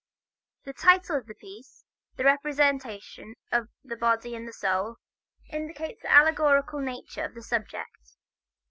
The 0.63 0.73
title 0.73 1.15
of 1.17 1.27
the 1.27 1.35
piece, 1.35 1.85
"The 2.15 2.23
Representation 2.23 3.35
of 3.51 3.67
the 3.83 3.95
Body 3.95 4.33
and 4.33 4.47
the 4.47 4.51
Soul," 4.51 4.95
indicates 5.51 6.01
the 6.01 6.11
allegorical 6.11 6.79
nature 6.79 7.23
of 7.25 7.35
the 7.35 7.43
subject. 7.43 8.17